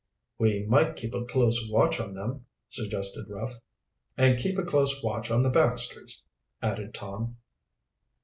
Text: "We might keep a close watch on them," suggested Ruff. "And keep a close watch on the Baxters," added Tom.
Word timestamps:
"We 0.39 0.65
might 0.65 0.95
keep 0.95 1.13
a 1.13 1.25
close 1.25 1.69
watch 1.69 1.99
on 1.99 2.15
them," 2.15 2.47
suggested 2.69 3.29
Ruff. 3.29 3.51
"And 4.17 4.39
keep 4.39 4.57
a 4.57 4.63
close 4.63 5.03
watch 5.03 5.29
on 5.29 5.43
the 5.43 5.51
Baxters," 5.51 6.23
added 6.59 6.95
Tom. 6.95 7.37